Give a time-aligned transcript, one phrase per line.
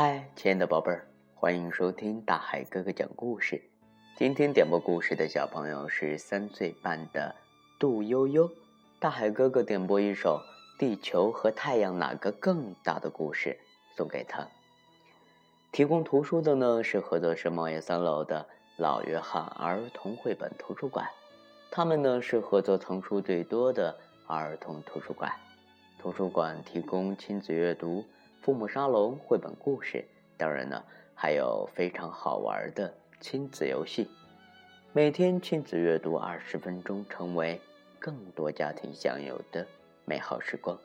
[0.00, 3.60] 嗨，亲爱的宝贝儿，欢迎收听大海哥哥讲故事。
[4.16, 7.34] 今天点播故事的小朋友是三岁半的
[7.80, 8.48] 杜悠悠。
[9.00, 10.40] 大海哥哥点播一首
[10.78, 13.58] 《地球和太阳哪个更大》的故事
[13.96, 14.46] 送给他。
[15.72, 21.08] 提供图书的呢是合作社茂业三楼的老约翰儿童绘本图书馆，
[21.72, 25.32] 他们呢是合作藏书最多的儿童图书馆。
[25.98, 28.04] 图书馆提供亲子阅读、
[28.48, 30.02] 父母沙龙、绘本故事，
[30.38, 30.82] 当然呢
[31.14, 32.90] 还有非常好玩的
[33.20, 34.08] 亲子游戏。
[34.94, 37.60] 每天亲子阅读二十分钟，成为
[37.98, 39.66] 更多家庭享有的
[40.06, 40.78] 美好时光。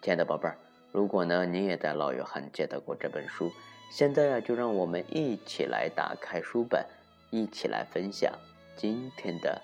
[0.00, 0.56] 亲爱的宝贝儿，
[0.92, 3.50] 如果呢你也在老约翰接到过这本书，
[3.90, 6.86] 现在啊就让我们一起来打开书本，
[7.30, 8.32] 一起来分享
[8.76, 9.60] 今天的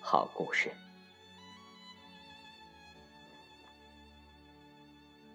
[0.00, 0.70] 好故事。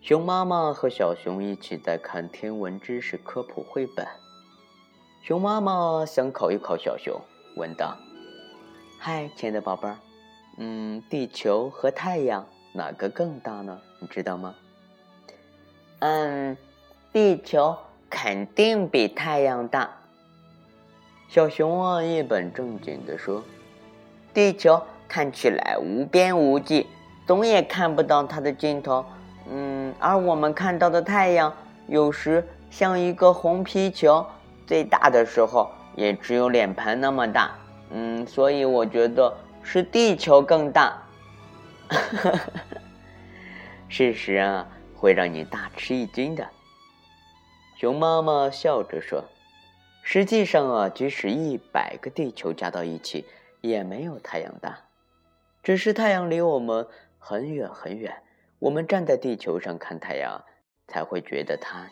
[0.00, 4.06] 熊妈妈和小熊一起在看天文知识科普绘本。
[5.22, 7.20] 熊妈妈想考一考小熊，
[7.56, 7.94] 问道
[8.98, 9.98] ：“嗨，亲爱的宝贝儿，
[10.56, 13.78] 嗯，地球和太阳哪个更大呢？
[13.98, 14.54] 你知道吗
[16.00, 16.56] ？”“嗯，
[17.12, 17.76] 地球
[18.08, 19.90] 肯定比太阳大。”
[21.28, 23.44] 小熊啊一本正经地说
[24.32, 26.86] ：“地球看起来无边无际，
[27.26, 29.04] 总也看不到它的尽头。”
[29.48, 31.52] 嗯，而我们看到的太阳
[31.86, 34.24] 有时像一个红皮球，
[34.66, 37.52] 最大的时候也只有脸盆那么大。
[37.90, 40.96] 嗯，所以我觉得是地球更大。
[43.88, 46.46] 事实啊，会让你大吃一惊的。
[47.76, 49.24] 熊妈妈笑着说
[50.04, 53.24] ：“实际上啊，即使一百个地球加到一起，
[53.60, 54.78] 也没有太阳大。
[55.62, 56.86] 只是太阳离我们
[57.18, 58.14] 很远很远。”
[58.60, 60.44] 我们站在地球上看太阳，
[60.86, 61.90] 才会觉得它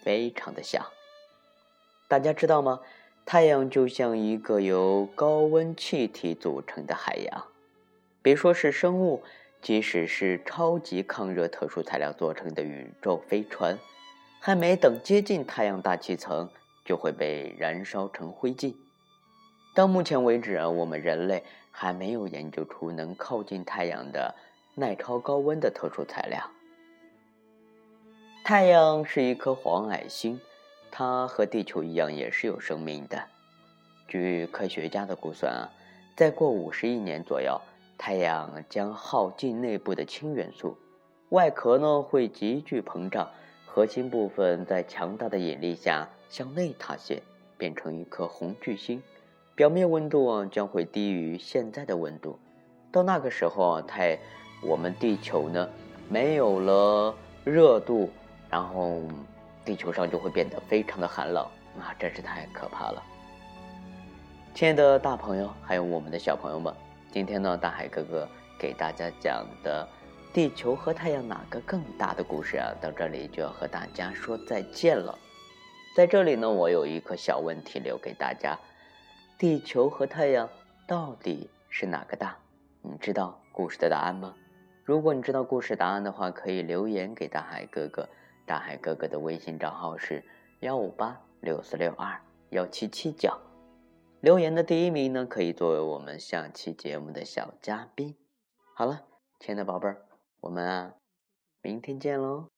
[0.00, 0.90] 非常的小。
[2.08, 2.80] 大家知道吗？
[3.26, 7.46] 太阳就像一个由高温气体组成的海洋。
[8.22, 9.22] 别说是生物，
[9.60, 13.78] 即使是超级抗热特殊材料做成的宇宙飞船，
[14.40, 16.48] 还没等接近太阳大气层，
[16.86, 18.74] 就会被燃烧成灰烬。
[19.74, 24.34] 到目前为止啊，我们人类还没有研究出能靠近太阳的。
[24.74, 26.50] 耐超高温的特殊材料。
[28.44, 30.40] 太阳是一颗黄矮星，
[30.90, 33.22] 它和地球一样也是有生命的。
[34.08, 35.70] 据科学家的估算啊，
[36.16, 37.60] 再过五十亿年左右，
[37.96, 40.76] 太阳将耗尽内部的氢元素，
[41.28, 43.30] 外壳呢会急剧膨胀，
[43.66, 47.22] 核心部分在强大的引力下向内塌陷，
[47.56, 49.02] 变成一颗红巨星。
[49.54, 52.38] 表面温度将会低于现在的温度。
[52.90, 54.18] 到那个时候啊，太
[54.62, 55.68] 我们地球呢，
[56.08, 57.14] 没有了
[57.44, 58.08] 热度，
[58.48, 59.02] 然后
[59.64, 61.44] 地球上就会变得非常的寒冷
[61.80, 63.02] 啊，真是太可怕了。
[64.54, 66.72] 亲爱的大朋友，还有我们的小朋友们，
[67.10, 69.88] 今天呢，大海哥哥给大家讲的
[70.32, 75.18] 地球和太阳哪个更大的故事啊，到这里就要和大家说再见了。
[75.96, 78.56] 在这里呢，我有一个小问题留给大家：
[79.36, 80.48] 地球和太阳
[80.86, 82.36] 到底是哪个大？
[82.80, 84.32] 你知道故事的答案吗？
[84.84, 88.08] 如果你知道故事答案的话，可以留言给大海哥哥。
[88.44, 90.24] 大海哥哥的微信账号是
[90.60, 92.20] 幺五八六四六二
[92.50, 93.32] 幺七七九。
[94.20, 98.16] 留言的第一名呢，可以作为我们下期节目的小嘉宾。
[98.74, 99.02] 好了，
[99.38, 100.04] 亲爱的宝贝儿，
[100.40, 100.94] 我们啊，
[101.60, 102.48] 明天见喽。